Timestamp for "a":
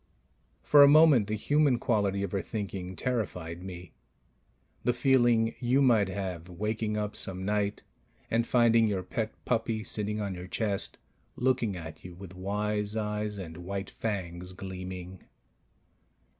0.81-0.87